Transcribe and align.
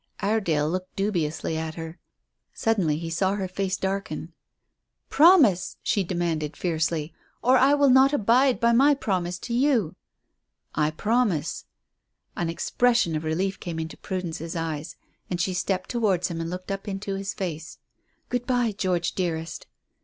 Iredale 0.19 0.67
looked 0.67 0.95
dubiously 0.95 1.59
at 1.59 1.75
her. 1.75 1.99
Suddenly 2.55 2.97
he 2.97 3.11
saw 3.11 3.35
her 3.35 3.47
face 3.47 3.77
darken. 3.77 4.33
"Promise!" 5.11 5.77
she 5.83 6.03
demanded 6.03 6.53
almost 6.53 6.57
fiercely, 6.59 7.13
"or 7.43 7.55
I 7.55 7.75
will 7.75 7.91
not 7.91 8.11
abide 8.11 8.59
by 8.59 8.71
my 8.71 8.95
promise 8.95 9.37
to 9.37 9.53
you." 9.53 9.95
"I 10.73 10.89
promise." 10.89 11.65
An 12.35 12.49
expression 12.49 13.15
of 13.15 13.23
relief 13.23 13.59
came 13.59 13.77
into 13.77 13.95
Prudence's 13.95 14.55
eyes, 14.55 14.95
and 15.29 15.39
she 15.39 15.53
stepped 15.53 15.91
towards 15.91 16.29
him 16.29 16.41
and 16.41 16.49
looked 16.49 16.71
up 16.71 16.87
into 16.87 17.13
his 17.13 17.35
face. 17.35 17.77
"Good 18.27 18.47
bye, 18.47 18.73
George, 18.75 19.11
dearest." 19.11 19.67